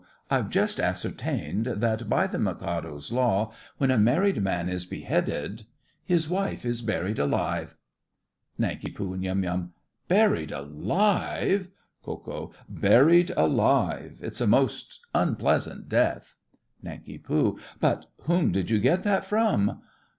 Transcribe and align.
I've 0.31 0.49
just 0.49 0.79
ascertained 0.79 1.67
that, 1.67 2.09
by 2.09 2.25
the 2.25 2.39
Mikado's 2.39 3.11
law, 3.11 3.53
when 3.77 3.91
a 3.91 3.99
married 3.99 4.41
man 4.41 4.67
is 4.67 4.83
beheaded 4.83 5.67
his 6.03 6.27
wife 6.27 6.65
is 6.65 6.81
buried 6.81 7.19
alive. 7.19 7.75
NANK. 8.57 8.99
and 8.99 9.23
YUM. 9.23 9.73
Buried 10.07 10.51
alive! 10.51 11.69
KO. 12.01 12.51
Buried 12.67 13.29
alive. 13.37 14.17
It's 14.23 14.41
a 14.41 14.47
most 14.47 15.01
unpleasant 15.13 15.87
death. 15.87 16.35
NANK. 16.81 17.21
But 17.79 18.07
whom 18.21 18.51
did 18.51 18.71
you 18.71 18.79
get 18.79 19.03
that 19.03 19.23
from? 19.23 19.81